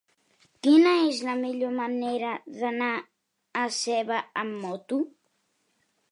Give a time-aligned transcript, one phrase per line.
[0.67, 2.89] Quina és la millor manera d'anar
[3.65, 4.99] a Seva amb moto?